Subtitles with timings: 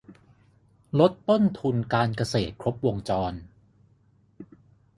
[0.99, 3.33] ลดต้นทุนการเกษตรครบวงจร